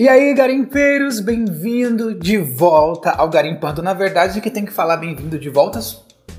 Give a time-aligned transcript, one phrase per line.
[0.00, 3.82] E aí, garimpeiros, bem-vindo de volta ao Garimpando.
[3.82, 5.78] Na verdade, que tem que falar bem-vindo de volta,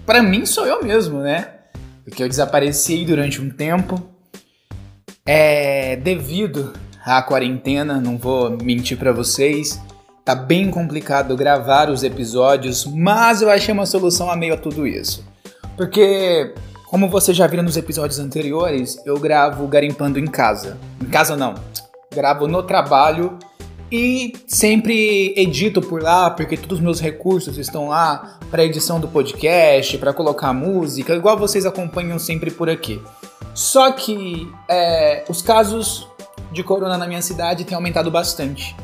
[0.04, 1.48] para mim sou eu mesmo, né?
[2.04, 4.02] Porque eu desapareci durante um tempo.
[5.24, 6.74] É devido
[7.06, 9.80] à quarentena, não vou mentir para vocês.
[10.26, 14.88] Tá bem complicado gravar os episódios, mas eu achei uma solução a meio a tudo
[14.88, 15.24] isso.
[15.78, 16.52] Porque,
[16.88, 20.80] como você já viu nos episódios anteriores, eu gravo garimpando em casa.
[21.00, 21.54] Em casa não,
[22.12, 23.38] gravo no trabalho
[23.92, 29.08] e sempre edito por lá, porque todos os meus recursos estão lá para edição do
[29.08, 33.02] podcast, para colocar música, igual vocês acompanham sempre por aqui.
[33.54, 36.08] Só que é, os casos
[36.54, 38.76] de corona na minha cidade têm aumentado bastante,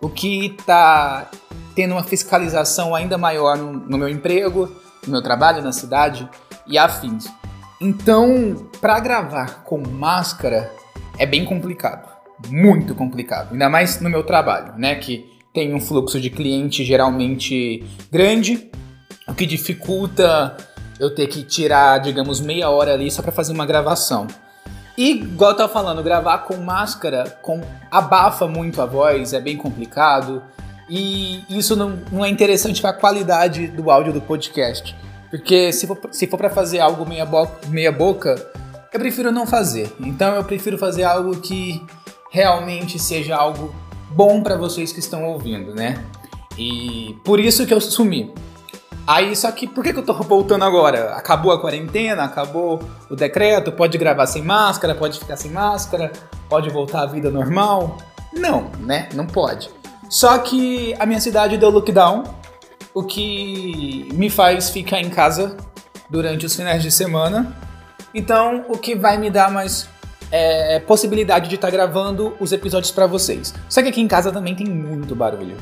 [0.00, 1.30] o que está
[1.74, 4.70] tendo uma fiscalização ainda maior no, no meu emprego,
[5.06, 6.28] no meu trabalho na cidade
[6.66, 7.26] e afins.
[7.80, 10.70] Então, para gravar com máscara
[11.18, 12.09] é bem complicado
[12.48, 17.84] muito complicado, ainda mais no meu trabalho, né, que tem um fluxo de cliente geralmente
[18.10, 18.70] grande,
[19.26, 20.56] o que dificulta
[20.98, 24.26] eu ter que tirar, digamos, meia hora ali só para fazer uma gravação.
[24.96, 29.56] E, igual eu tava falando, gravar com máscara com, abafa muito a voz, é bem
[29.56, 30.42] complicado.
[30.90, 34.94] E isso não, não é interessante para a qualidade do áudio do podcast.
[35.30, 38.34] Porque se for, se for para fazer algo meia, bo meia boca,
[38.92, 39.90] eu prefiro não fazer.
[40.00, 41.80] Então eu prefiro fazer algo que
[42.30, 43.74] realmente seja algo
[44.10, 46.04] bom para vocês que estão ouvindo, né?
[46.56, 48.32] E por isso que eu sumi.
[49.06, 51.14] Aí, só que por que, que eu tô voltando agora?
[51.14, 56.12] Acabou a quarentena, acabou o decreto, pode gravar sem máscara, pode ficar sem máscara,
[56.48, 57.96] pode voltar à vida normal?
[58.32, 59.08] Não, né?
[59.14, 59.68] Não pode.
[60.08, 62.24] Só que a minha cidade deu lockdown,
[62.94, 65.56] o que me faz ficar em casa
[66.08, 67.56] durante os finais de semana.
[68.14, 69.88] Então, o que vai me dar mais
[70.30, 73.54] é, possibilidade de estar tá gravando os episódios para vocês.
[73.68, 75.56] Só que aqui em casa também tem muito barulho,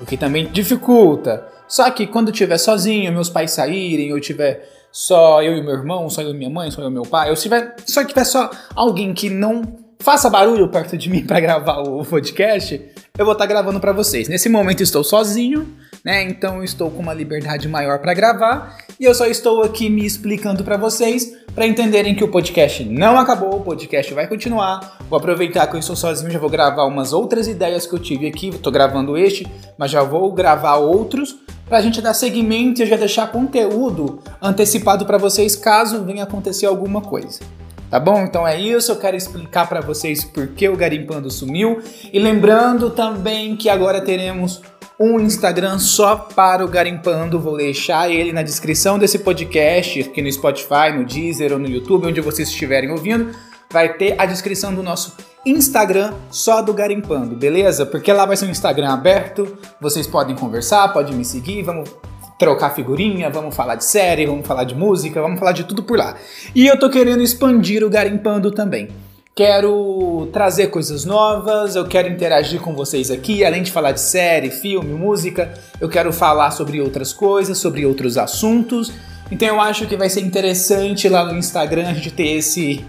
[0.00, 1.46] o que também dificulta.
[1.68, 6.08] Só que quando eu sozinho, meus pais saírem, eu tiver só eu e meu irmão,
[6.08, 8.50] só eu e minha mãe, só eu e meu pai, eu tiver, só tiver só
[8.76, 9.62] alguém que não
[9.98, 12.80] faça barulho perto de mim para gravar o podcast,
[13.18, 14.28] eu vou estar tá gravando para vocês.
[14.28, 15.66] Nesse momento estou sozinho,
[16.04, 16.22] né?
[16.22, 20.62] Então estou com uma liberdade maior para gravar e eu só estou aqui me explicando
[20.62, 24.98] para vocês para entenderem que o podcast não acabou, o podcast vai continuar.
[25.08, 28.26] Vou aproveitar que eu estou sozinho, já vou gravar umas outras ideias que eu tive
[28.26, 28.48] aqui.
[28.48, 29.46] Estou gravando este,
[29.78, 35.06] mas já vou gravar outros para a gente dar seguimento e já deixar conteúdo antecipado
[35.06, 37.40] para vocês caso venha acontecer alguma coisa.
[37.88, 38.22] Tá bom?
[38.22, 41.80] Então é isso, eu quero explicar para vocês por que o Garimpando sumiu
[42.12, 44.60] e lembrando também que agora teremos
[44.98, 47.40] um Instagram só para o Garimpando.
[47.40, 52.06] Vou deixar ele na descrição desse podcast, aqui no Spotify, no Deezer ou no YouTube,
[52.06, 53.34] onde vocês estiverem ouvindo.
[53.70, 57.84] Vai ter a descrição do nosso Instagram só do Garimpando, beleza?
[57.84, 61.90] Porque lá vai ser um Instagram aberto, vocês podem conversar, podem me seguir, vamos
[62.38, 65.98] trocar figurinha, vamos falar de série, vamos falar de música, vamos falar de tudo por
[65.98, 66.16] lá.
[66.54, 68.88] E eu tô querendo expandir o Garimpando também.
[69.36, 74.48] Quero trazer coisas novas, eu quero interagir com vocês aqui, além de falar de série,
[74.48, 78.92] filme, música, eu quero falar sobre outras coisas, sobre outros assuntos.
[79.32, 82.84] Então eu acho que vai ser interessante lá no Instagram a gente ter esse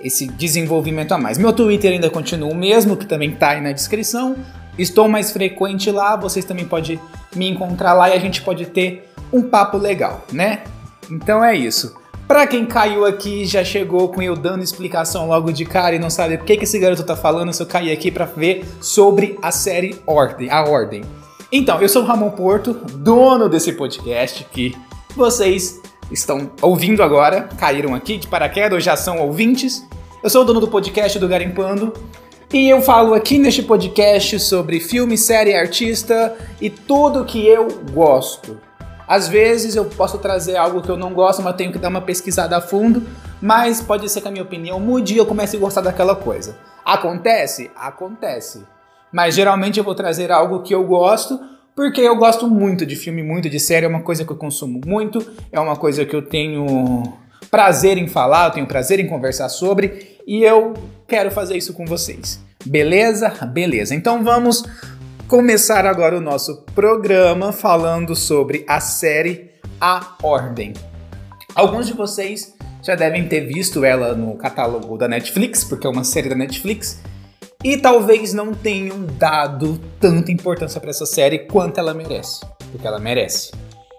[0.00, 1.36] esse desenvolvimento a mais.
[1.36, 4.34] Meu Twitter ainda continua o mesmo, que também tá aí na descrição.
[4.78, 6.98] Estou mais frequente lá, vocês também podem
[7.36, 10.62] me encontrar lá e a gente pode ter um papo legal, né?
[11.10, 12.01] Então é isso.
[12.32, 16.08] Pra quem caiu aqui já chegou com eu dando explicação logo de cara e não
[16.08, 19.38] sabe o que, que esse garoto tá falando, se eu caí aqui pra ver sobre
[19.42, 21.04] a série Ordem, a Ordem.
[21.52, 24.74] Então, eu sou o Ramon Porto, dono desse podcast que
[25.14, 25.78] vocês
[26.10, 29.86] estão ouvindo agora, caíram aqui de paraquedas ou já são ouvintes.
[30.24, 31.92] Eu sou o dono do podcast do Garimpando
[32.50, 38.71] e eu falo aqui neste podcast sobre filme, série, artista e tudo que eu gosto.
[39.06, 42.00] Às vezes eu posso trazer algo que eu não gosto, mas tenho que dar uma
[42.00, 43.02] pesquisada a fundo.
[43.40, 46.56] Mas pode ser que a minha opinião mude e eu comece a gostar daquela coisa.
[46.84, 47.70] Acontece?
[47.76, 48.64] Acontece.
[49.12, 51.38] Mas geralmente eu vou trazer algo que eu gosto,
[51.74, 54.80] porque eu gosto muito de filme, muito de série, é uma coisa que eu consumo
[54.86, 57.02] muito, é uma coisa que eu tenho
[57.50, 60.74] prazer em falar, eu tenho prazer em conversar sobre, e eu
[61.06, 62.40] quero fazer isso com vocês.
[62.64, 63.28] Beleza?
[63.46, 63.94] Beleza.
[63.94, 64.64] Então vamos
[65.32, 69.50] começar agora o nosso programa falando sobre a série
[69.80, 70.74] A Ordem.
[71.54, 72.52] Alguns de vocês
[72.82, 77.00] já devem ter visto ela no catálogo da Netflix, porque é uma série da Netflix,
[77.64, 82.98] e talvez não tenham dado tanta importância para essa série quanto ela merece, porque ela
[82.98, 83.52] merece.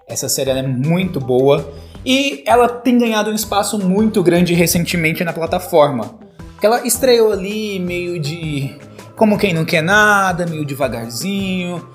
[0.08, 1.68] Essa série é muito boa
[2.06, 6.14] e ela tem ganhado um espaço muito grande recentemente na plataforma.
[6.62, 8.78] Ela estreou ali meio de
[9.16, 11.88] como quem não quer nada, meio devagarzinho.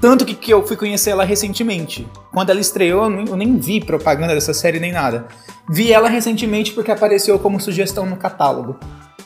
[0.00, 2.06] Tanto que, que eu fui conhecer ela recentemente.
[2.32, 5.26] Quando ela estreou, eu nem vi propaganda dessa série nem nada.
[5.68, 8.78] Vi ela recentemente porque apareceu como sugestão no catálogo.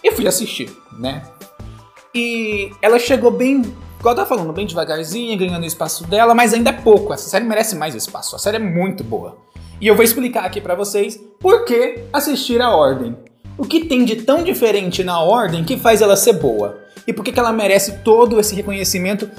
[0.04, 1.22] E fui assistir, né?
[2.14, 3.62] E ela chegou bem,
[3.98, 7.12] igual eu tava falando, bem devagarzinho, ganhando o espaço dela, mas ainda é pouco.
[7.12, 8.36] Essa série merece mais espaço.
[8.36, 9.38] A série é muito boa.
[9.80, 13.16] E eu vou explicar aqui para vocês por que assistir a Ordem.
[13.56, 16.86] O que tem de tão diferente na Ordem que faz ela ser boa?
[17.08, 19.30] E por que, que ela merece todo esse reconhecimento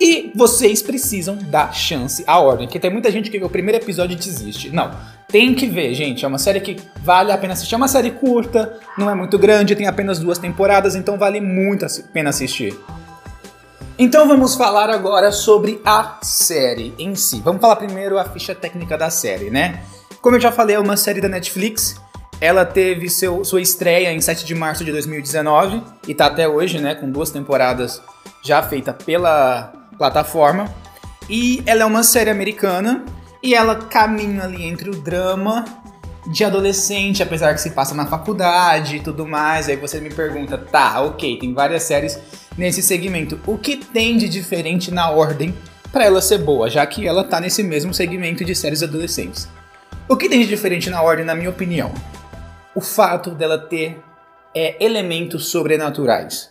[0.00, 3.82] e vocês precisam dar chance à Ordem, porque tem muita gente que vê o primeiro
[3.82, 4.70] episódio e desiste.
[4.70, 4.94] Não,
[5.26, 6.24] tem que ver, gente.
[6.24, 7.74] É uma série que vale a pena assistir.
[7.74, 11.84] É uma série curta, não é muito grande, tem apenas duas temporadas, então vale muito
[11.84, 12.78] a pena assistir.
[13.98, 17.40] Então vamos falar agora sobre a série em si.
[17.40, 19.82] Vamos falar primeiro a ficha técnica da série, né?
[20.20, 21.96] Como eu já falei, é uma série da Netflix.
[22.40, 26.78] Ela teve seu, sua estreia em 7 de março de 2019 e tá até hoje,
[26.78, 28.02] né, com duas temporadas
[28.42, 30.72] já feita pela plataforma.
[31.28, 33.04] E ela é uma série americana
[33.42, 35.64] e ela caminha ali entre o drama
[36.26, 39.68] de adolescente, apesar que se passa na faculdade e tudo mais.
[39.68, 42.18] Aí você me pergunta, tá, ok, tem várias séries
[42.56, 43.40] nesse segmento.
[43.46, 45.54] O que tem de diferente na ordem
[45.90, 49.48] para ela ser boa, já que ela tá nesse mesmo segmento de séries adolescentes?
[50.08, 51.92] O que tem de diferente na ordem, na minha opinião?
[52.76, 53.98] O fato dela ter
[54.54, 56.50] é, elementos sobrenaturais.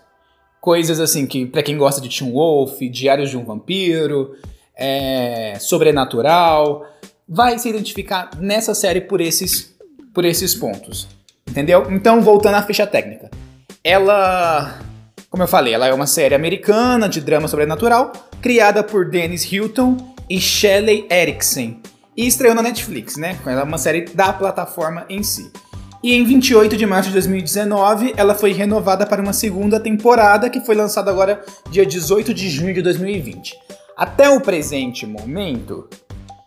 [0.60, 4.36] Coisas assim que, para quem gosta de Teen Wolf, Diários de um Vampiro,
[4.76, 6.84] é, Sobrenatural,
[7.30, 9.78] vai se identificar nessa série por esses,
[10.16, 11.08] por esses pontos.
[11.48, 11.86] Entendeu?
[11.92, 13.30] Então, voltando à ficha técnica.
[13.84, 14.80] Ela,
[15.30, 18.12] como eu falei, ela é uma série americana de drama sobrenatural,
[18.42, 21.76] criada por Dennis Hilton e Shelley Erickson.
[22.18, 23.38] E estreou na Netflix, né?
[23.46, 25.52] Ela é uma série da plataforma em si.
[26.06, 30.62] E em 28 de março de 2019, ela foi renovada para uma segunda temporada que
[30.62, 33.58] foi lançada agora dia 18 de junho de 2020.
[33.98, 35.90] Até o presente momento,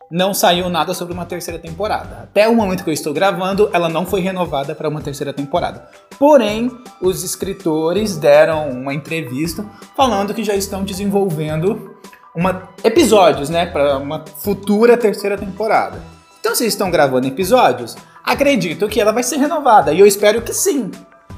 [0.08, 2.20] não saiu nada sobre uma terceira temporada.
[2.22, 5.88] Até o momento que eu estou gravando, ela não foi renovada para uma terceira temporada.
[6.20, 6.70] Porém,
[7.02, 9.66] os escritores deram uma entrevista
[9.96, 11.96] falando que já estão desenvolvendo
[12.32, 16.00] uma, episódios, né, para uma futura terceira temporada.
[16.38, 17.96] Então, vocês estão gravando episódios,
[18.28, 19.92] acredito que ela vai ser renovada.
[19.92, 20.90] E eu espero que sim.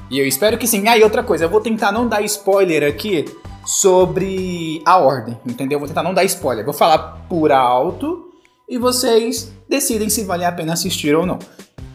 [0.09, 0.87] E eu espero que sim.
[0.87, 3.25] Ah, e outra coisa, eu vou tentar não dar spoiler aqui
[3.65, 5.77] sobre a ordem, entendeu?
[5.77, 6.65] Eu vou tentar não dar spoiler.
[6.65, 8.29] Vou falar por alto
[8.67, 11.39] e vocês decidem se vale a pena assistir ou não.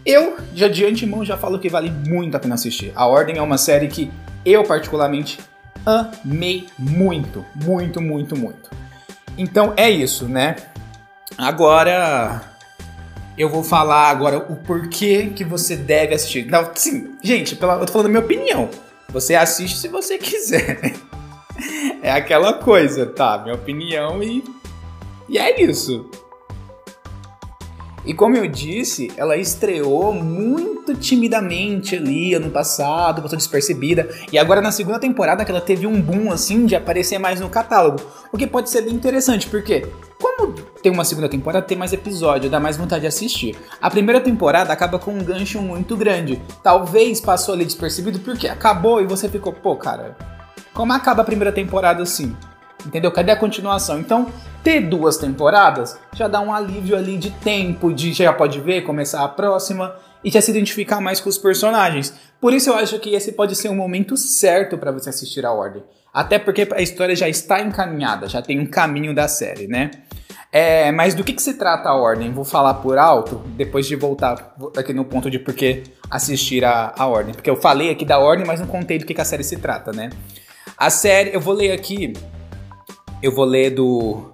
[0.05, 2.93] Eu, já de antemão, já falo que vale muito a pena assistir.
[2.95, 4.11] A Ordem é uma série que
[4.45, 5.39] eu, particularmente,
[5.85, 8.71] amei muito, muito, muito, muito.
[9.37, 10.57] Então é isso, né?
[11.37, 12.56] Agora
[13.37, 16.47] eu vou falar agora o porquê que você deve assistir.
[16.47, 18.69] Não, sim, gente, eu tô falando a minha opinião.
[19.11, 20.95] Você assiste se você quiser.
[22.03, 23.39] é aquela coisa, tá?
[23.39, 24.43] Minha opinião e.
[25.29, 26.09] E é isso.
[28.07, 34.09] E como eu disse, ela estreou muito timidamente ali ano passado, passou despercebida.
[34.31, 37.51] E agora na segunda temporada que ela teve um boom assim de aparecer mais no
[37.51, 38.01] catálogo.
[38.33, 39.85] O que pode ser bem interessante, porque
[40.87, 43.57] tem uma segunda temporada, tem mais episódio, dá mais vontade de assistir.
[43.83, 46.41] A primeira temporada acaba com um gancho muito grande.
[46.63, 50.17] Talvez passou ali despercebido porque acabou e você ficou, pô, cara,
[50.73, 52.37] como acaba a primeira temporada assim?
[52.87, 53.11] Entendeu?
[53.11, 53.99] Cadê a continuação?
[53.99, 54.31] Então,
[54.63, 59.25] ter duas temporadas já dá um alívio ali de tempo, de já pode ver, começar
[59.25, 62.15] a próxima e já se identificar mais com os personagens.
[62.41, 65.51] Por isso eu acho que esse pode ser um momento certo para você assistir a
[65.51, 65.83] Ordem.
[66.15, 69.91] Até porque a história já está encaminhada, já tem um caminho da série, né?
[70.57, 72.33] É, mas do que, que se trata a Ordem?
[72.33, 76.95] Vou falar por alto, depois de voltar aqui no ponto de por que assistir a,
[76.97, 77.35] a Ordem.
[77.35, 79.59] Porque eu falei aqui da Ordem, mas não contei do que, que a série se
[79.59, 80.09] trata, né?
[80.79, 82.15] A série, eu vou ler aqui
[83.23, 84.33] eu vou ler do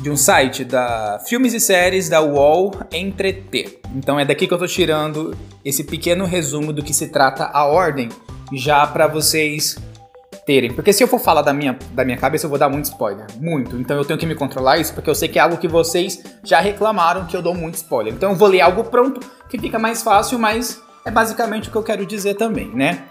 [0.00, 3.80] de um site da Filmes e Séries da UOL Entreter.
[3.94, 7.64] Então é daqui que eu tô tirando esse pequeno resumo do que se trata a
[7.64, 8.08] ordem,
[8.52, 9.76] já para vocês
[10.50, 10.72] terem.
[10.72, 13.24] Porque se eu for falar da minha, da minha cabeça, eu vou dar muito spoiler.
[13.40, 13.76] Muito.
[13.76, 16.20] Então eu tenho que me controlar isso, porque eu sei que é algo que vocês
[16.42, 18.12] já reclamaram que eu dou muito spoiler.
[18.12, 21.78] Então eu vou ler algo pronto, que fica mais fácil, mas é basicamente o que
[21.78, 23.04] eu quero dizer também, né?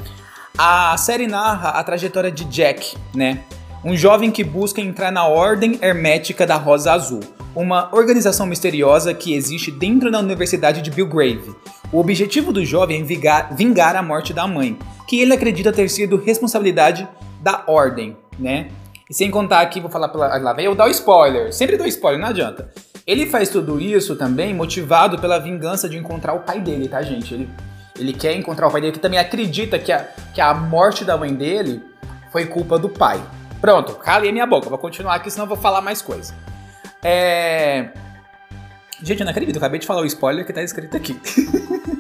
[0.57, 3.39] A série narra a trajetória de Jack, né?
[3.83, 7.21] um jovem que busca entrar na Ordem Hermética da Rosa Azul,
[7.55, 11.55] uma organização misteriosa que existe dentro da Universidade de Belgrave.
[11.91, 14.77] O objetivo do jovem é vingar, vingar a morte da mãe,
[15.07, 17.07] que ele acredita ter sido responsabilidade
[17.39, 18.69] da Ordem, né?
[19.09, 20.37] E sem contar aqui, vou falar pela.
[20.37, 21.51] Lá vem eu dar o spoiler.
[21.51, 22.69] Sempre dou spoiler, não adianta.
[23.07, 27.33] Ele faz tudo isso também motivado pela vingança de encontrar o pai dele, tá, gente?
[27.33, 27.49] Ele,
[27.97, 30.03] ele quer encontrar o pai dele, que também acredita que a,
[30.33, 31.81] que a morte da mãe dele
[32.31, 33.19] foi culpa do pai.
[33.59, 36.35] Pronto, calei minha boca, vou continuar aqui, senão eu vou falar mais coisa.
[37.03, 37.89] É.
[39.01, 41.19] Gente, eu não acredito, eu acabei de falar o spoiler que tá escrito aqui.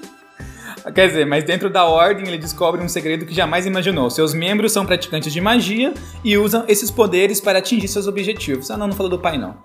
[0.93, 4.09] Quer dizer, mas dentro da ordem ele descobre um segredo que jamais imaginou.
[4.09, 5.93] Seus membros são praticantes de magia
[6.23, 8.69] e usam esses poderes para atingir seus objetivos.
[8.71, 9.55] Ah, não, não falou do pai, não.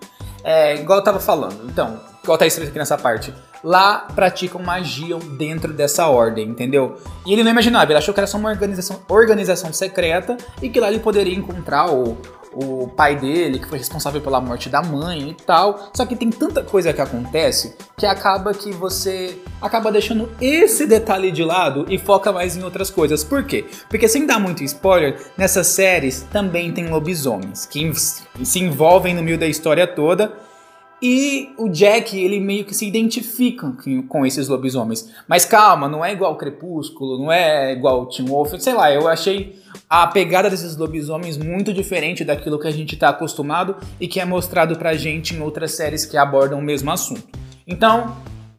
[0.43, 1.67] É, igual eu tava falando.
[1.67, 3.33] Então, igual tá escrito aqui nessa parte.
[3.63, 6.97] Lá praticam magia dentro dessa ordem, entendeu?
[7.25, 10.79] E ele não imaginava, ele achou que era só uma organização, organização secreta e que
[10.79, 12.15] lá ele poderia encontrar o,
[12.55, 15.91] o pai dele, que foi responsável pela morte da mãe e tal.
[15.93, 21.31] Só que tem tanta coisa que acontece que acaba que você acaba deixando esse detalhe
[21.31, 23.23] de lado e foca mais em outras coisas.
[23.23, 23.65] Por quê?
[23.89, 27.91] Porque sem dar muito spoiler, nessas séries também tem lobisomens que
[28.43, 30.45] se envolvem no meio da história toda
[31.01, 33.73] e o Jack, ele meio que se identifica
[34.07, 35.09] com esses lobisomens.
[35.27, 39.59] Mas calma, não é igual Crepúsculo, não é igual Tim Wolf, sei lá, eu achei
[39.89, 44.25] a pegada desses lobisomens muito diferente daquilo que a gente está acostumado e que é
[44.25, 47.23] mostrado pra gente em outras séries que abordam o mesmo assunto.
[47.67, 48.15] Então,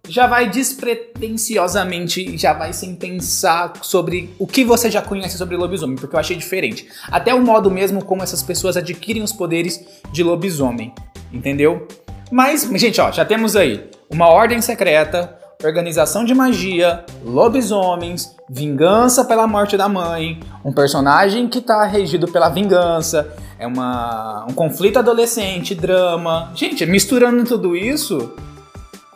[0.08, 5.96] já vai despretensiosamente, já vai sem pensar sobre o que você já conhece sobre lobisomem,
[5.96, 6.86] porque eu achei diferente.
[7.10, 10.92] Até o modo mesmo como essas pessoas adquirem os poderes de lobisomem,
[11.32, 11.86] entendeu?
[12.30, 19.46] Mas, gente, ó, já temos aí uma ordem secreta, organização de magia, lobisomens, vingança pela
[19.46, 25.74] morte da mãe, um personagem que tá regido pela vingança, é uma, um conflito adolescente,
[25.74, 26.52] drama.
[26.54, 28.34] Gente, misturando tudo isso,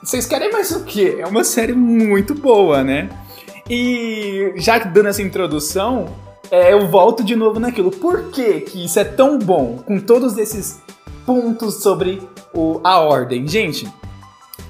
[0.02, 1.18] vocês querem mais o quê?
[1.20, 3.10] É uma série muito boa, né?
[3.68, 6.08] E já dando essa introdução,
[6.50, 7.90] é, eu volto de novo naquilo.
[7.90, 10.80] Por que, que isso é tão bom com todos esses
[11.26, 12.20] pontos sobre
[12.54, 13.46] o, a ordem.
[13.46, 13.88] Gente,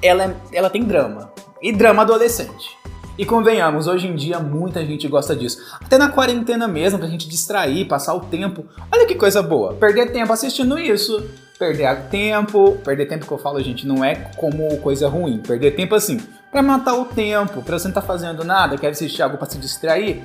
[0.02, 1.32] ela, ela tem drama.
[1.62, 2.78] E drama adolescente.
[3.18, 5.58] E convenhamos, hoje em dia muita gente gosta disso.
[5.78, 8.64] Até na quarentena mesmo, pra gente distrair, passar o tempo.
[8.90, 9.74] Olha que coisa boa.
[9.74, 11.28] Perder tempo assistindo isso.
[11.58, 12.78] Perder tempo.
[12.82, 15.38] Perder tempo que eu falo, gente, não é como coisa ruim.
[15.38, 16.18] Perder tempo assim,
[16.50, 19.58] para matar o tempo, pra você não tá fazendo nada, quer assistir algo para se
[19.58, 20.22] distrair.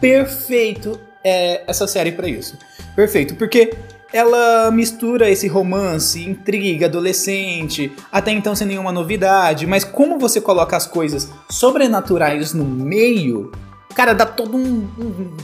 [0.00, 2.56] Perfeito é essa série para isso.
[2.96, 3.74] Perfeito, porque
[4.12, 10.76] ela mistura esse romance, intriga, adolescente, até então sem nenhuma novidade, mas como você coloca
[10.76, 13.52] as coisas sobrenaturais no meio,
[13.94, 15.36] cara, dá todo um, um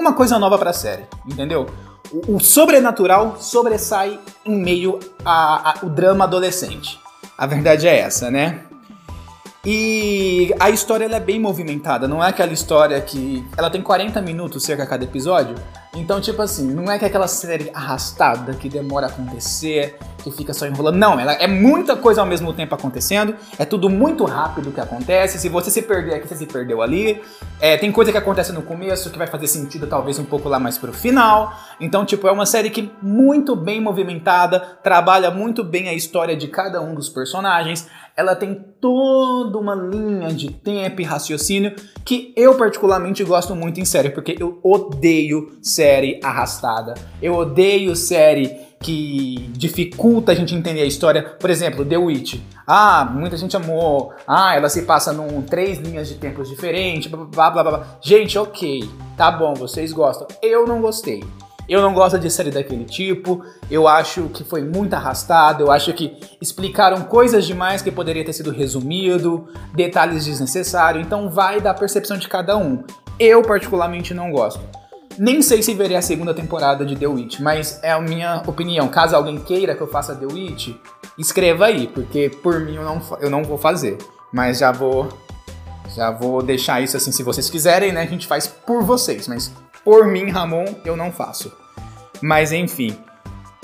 [0.00, 1.66] uma coisa nova pra série, entendeu?
[2.10, 6.98] O, o sobrenatural sobressai em meio ao drama adolescente.
[7.36, 8.60] A verdade é essa, né?
[9.64, 13.44] E a história é bem movimentada, não é aquela história que.
[13.56, 15.54] Ela tem 40 minutos cerca a cada episódio.
[15.94, 20.54] Então, tipo assim, não é que aquela série arrastada que demora a acontecer, que fica
[20.54, 20.96] só enrolando.
[20.96, 23.34] Não, ela é muita coisa ao mesmo tempo acontecendo.
[23.58, 25.38] É tudo muito rápido que acontece.
[25.38, 27.20] Se você se perder aqui, você se perdeu ali.
[27.60, 30.60] É, tem coisa que acontece no começo que vai fazer sentido talvez um pouco lá
[30.60, 31.52] mais pro final.
[31.80, 36.46] Então, tipo, é uma série que muito bem movimentada, trabalha muito bem a história de
[36.46, 37.88] cada um dos personagens
[38.20, 43.84] ela tem toda uma linha de tempo e raciocínio que eu particularmente gosto muito em
[43.84, 45.79] série, porque eu odeio série
[46.22, 46.94] arrastada.
[47.22, 51.22] Eu odeio série que dificulta a gente entender a história.
[51.22, 52.40] Por exemplo, The Witch.
[52.66, 54.12] Ah, muita gente amou.
[54.26, 57.10] Ah, ela se passa num três linhas de tempos diferentes.
[57.10, 57.86] Blá, blá, blá, blá.
[58.00, 58.88] Gente, ok.
[59.16, 60.26] Tá bom, vocês gostam.
[60.42, 61.22] Eu não gostei.
[61.68, 63.44] Eu não gosto de série daquele tipo.
[63.70, 65.64] Eu acho que foi muito arrastado.
[65.64, 71.04] Eu acho que explicaram coisas demais que poderia ter sido resumido, detalhes desnecessários.
[71.04, 72.82] Então vai da percepção de cada um.
[73.20, 74.60] Eu particularmente não gosto.
[75.22, 78.88] Nem sei se verei a segunda temporada de The Witch, mas é a minha opinião.
[78.88, 80.70] Caso alguém queira que eu faça The Witch,
[81.18, 83.98] escreva aí, porque por mim eu não, eu não vou fazer.
[84.32, 85.10] Mas já vou
[85.94, 88.00] já vou deixar isso assim, se vocês quiserem, né?
[88.00, 89.52] A gente faz por vocês, mas
[89.84, 91.52] por mim, Ramon, eu não faço.
[92.22, 92.96] Mas enfim.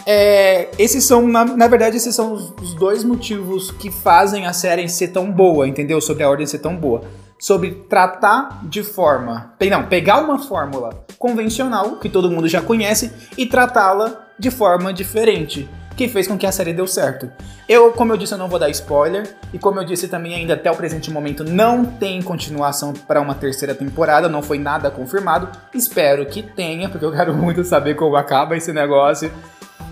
[0.05, 4.53] É, esses são, na, na, verdade, esses são os, os, dois motivos que fazem a
[4.53, 6.03] série ser tão boa, entendeu?
[6.03, 7.03] Sobre a ordem ser tão boa.
[7.39, 9.53] Sobre tratar de forma.
[9.71, 15.69] Não, pegar uma fórmula convencional, que todo mundo já conhece, e tratá-la de forma diferente
[15.97, 17.31] que fez com que a série deu certo.
[17.67, 20.55] Eu, como eu disse, eu não vou dar spoiler, e como eu disse também, ainda
[20.55, 25.49] até o presente momento não tem continuação para uma terceira temporada, não foi nada confirmado.
[25.73, 29.33] Espero que tenha, porque eu quero muito saber como acaba esse negócio.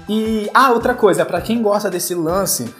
[0.06, 2.72] E ah, outra coisa, para quem gosta desse lance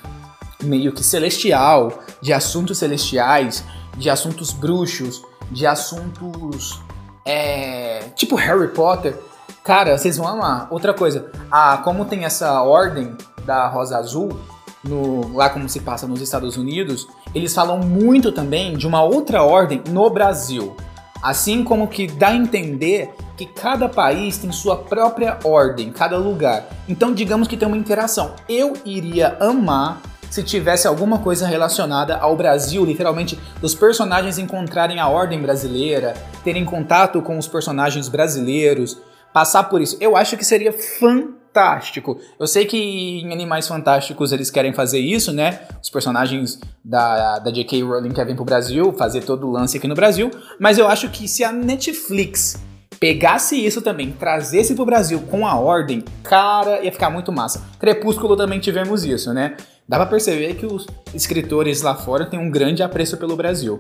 [0.65, 3.65] meio que celestial, de assuntos celestiais,
[3.97, 6.81] de assuntos bruxos, de assuntos
[7.25, 9.17] é, tipo Harry Potter,
[9.65, 10.69] Cara, vocês vão amar.
[10.71, 13.17] Outra coisa, ah, como tem essa ordem
[13.47, 14.39] da Rosa Azul,
[14.85, 19.43] no, lá como se passa nos Estados Unidos, eles falam muito também de uma outra
[19.43, 20.77] ordem no Brasil.
[21.23, 26.69] Assim como que dá a entender que cada país tem sua própria ordem, cada lugar.
[26.87, 28.35] Então, digamos que tem uma interação.
[28.47, 30.03] Eu iria amar
[30.35, 36.13] se tivesse alguma coisa relacionada ao Brasil, literalmente, os personagens encontrarem a ordem brasileira,
[36.43, 38.99] terem contato com os personagens brasileiros,
[39.33, 39.97] passar por isso.
[40.01, 42.19] Eu acho que seria fantástico.
[42.37, 45.69] Eu sei que em Animais Fantásticos eles querem fazer isso, né?
[45.81, 47.85] Os personagens da, da J.K.
[47.85, 51.29] Rowling querem pro Brasil, fazer todo o lance aqui no Brasil, mas eu acho que
[51.29, 52.61] se a Netflix
[53.05, 57.63] pegasse isso também, trazesse pro Brasil com a ordem, cara, ia ficar muito massa.
[57.79, 59.59] Crepúsculo também tivemos isso, né?
[59.87, 63.79] Dá pra perceber que os escritores lá fora têm um grande apreço pelo Brasil.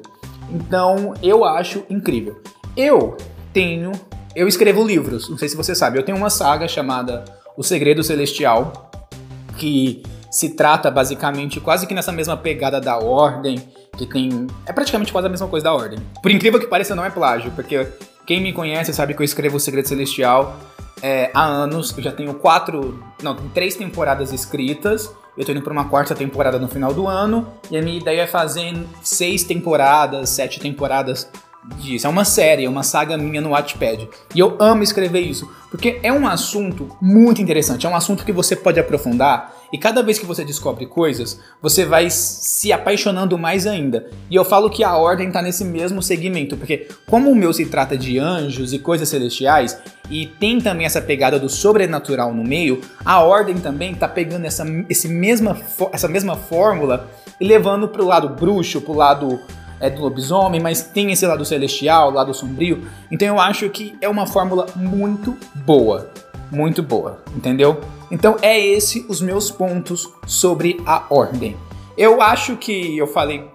[0.51, 2.39] Então, eu acho incrível.
[2.77, 3.17] Eu
[3.51, 3.93] tenho.
[4.37, 5.99] Eu escrevo livros, não sei se você sabe.
[5.99, 7.25] Eu tenho uma saga chamada
[7.57, 8.91] o Segredo Celestial,
[9.57, 13.57] que se trata basicamente quase que nessa mesma pegada da Ordem,
[13.97, 14.49] que tem.
[14.67, 15.99] É praticamente quase a mesma coisa da Ordem.
[16.21, 17.87] Por incrível que pareça, não é plágio, porque
[18.27, 20.59] quem me conhece sabe que eu escrevo o Segredo Celestial
[21.03, 21.95] é, há anos.
[21.97, 23.03] Eu já tenho quatro.
[23.23, 25.13] Não, três temporadas escritas.
[25.37, 27.47] Eu tô indo pra uma quarta temporada no final do ano.
[27.71, 31.29] E a minha ideia é fazer seis temporadas, sete temporadas
[31.77, 32.07] disso.
[32.07, 34.09] É uma série, é uma saga minha no Wattpad.
[34.35, 38.33] E eu amo escrever isso, porque é um assunto muito interessante, é um assunto que
[38.33, 43.67] você pode aprofundar e cada vez que você descobre coisas, você vai se apaixonando mais
[43.67, 44.09] ainda.
[44.31, 47.67] E eu falo que a ordem tá nesse mesmo segmento, porque como o meu se
[47.67, 49.79] trata de anjos e coisas celestiais
[50.11, 54.65] e tem também essa pegada do sobrenatural no meio, a ordem também tá pegando essa,
[54.89, 55.57] esse mesma,
[55.93, 59.41] essa mesma fórmula e levando pro lado bruxo, pro lado
[59.81, 62.87] é do lobisomem, mas tem esse lado celestial, lado sombrio.
[63.11, 66.11] Então eu acho que é uma fórmula muito boa,
[66.55, 67.81] muito boa, entendeu?
[68.11, 71.57] Então é esse os meus pontos sobre a ordem.
[71.97, 73.49] Eu acho que eu falei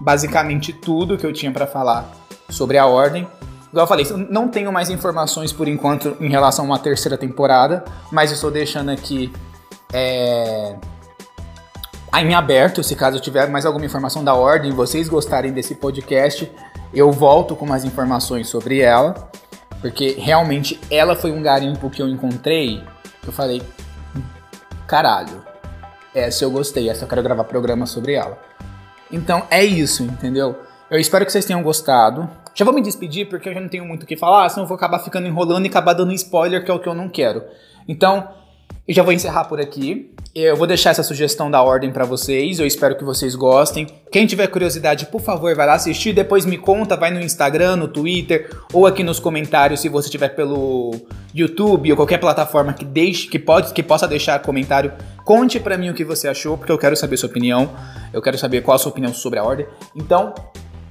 [0.00, 2.10] basicamente tudo que eu tinha para falar
[2.48, 3.26] sobre a ordem.
[3.70, 7.84] Igual eu falei, não tenho mais informações por enquanto em relação a uma terceira temporada,
[8.10, 9.32] mas estou deixando aqui
[9.92, 10.76] é,
[12.20, 16.50] em aberto, se caso tiver mais alguma informação da ordem, vocês gostarem desse podcast,
[16.92, 19.30] eu volto com mais informações sobre ela,
[19.82, 22.82] porque realmente ela foi um garimpo que eu encontrei,
[23.26, 23.60] eu falei,
[24.86, 25.44] caralho,
[26.14, 28.38] essa eu gostei, essa eu quero gravar programa sobre ela.
[29.10, 30.56] Então é isso, entendeu?
[30.88, 32.30] Eu espero que vocês tenham gostado.
[32.54, 34.68] Já vou me despedir porque eu já não tenho muito o que falar, senão eu
[34.68, 37.42] vou acabar ficando enrolando e acabar dando spoiler, que é o que eu não quero.
[37.88, 38.28] Então,
[38.86, 40.10] eu já vou encerrar por aqui.
[40.34, 42.58] Eu vou deixar essa sugestão da ordem para vocês.
[42.58, 43.86] Eu espero que vocês gostem.
[44.10, 46.12] Quem tiver curiosidade, por favor, vai lá assistir.
[46.12, 50.30] Depois me conta, vai no Instagram, no Twitter ou aqui nos comentários se você estiver
[50.30, 50.94] pelo
[51.34, 54.92] YouTube ou qualquer plataforma que deixe, que pode, que possa deixar comentário.
[55.24, 57.70] Conte para mim o que você achou, porque eu quero saber sua opinião.
[58.12, 59.66] Eu quero saber qual a sua opinião sobre a ordem.
[59.94, 60.34] Então,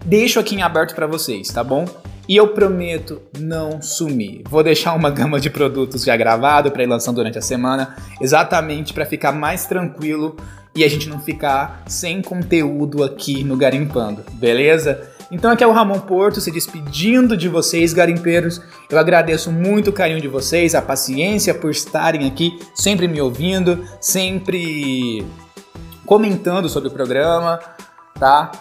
[0.06, 1.86] deixo aqui em aberto para vocês, tá bom?
[2.28, 4.44] E eu prometo não sumir.
[4.50, 8.94] Vou deixar uma gama de produtos já gravado para ir lançando durante a semana, exatamente
[8.94, 10.38] para ficar mais tranquilo
[10.76, 15.10] e a gente não ficar sem conteúdo aqui no Garimpando, beleza?
[15.32, 18.62] Então aqui é o Ramon Porto se despedindo de vocês, garimpeiros.
[18.90, 23.86] Eu agradeço muito o carinho de vocês, a paciência por estarem aqui, sempre me ouvindo,
[24.02, 25.26] sempre
[26.06, 27.60] comentando sobre o programa,
[28.20, 28.52] tá?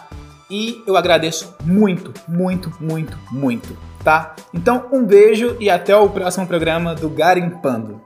[0.51, 4.35] E eu agradeço muito, muito, muito, muito, tá?
[4.53, 8.01] Então, um beijo e até o próximo programa do Garimpando.